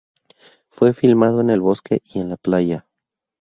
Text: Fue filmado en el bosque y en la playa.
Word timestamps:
Fue 0.67 0.93
filmado 0.93 1.41
en 1.41 1.51
el 1.51 1.61
bosque 1.61 2.01
y 2.11 2.21
en 2.21 2.29
la 2.29 2.37
playa. 2.37 2.87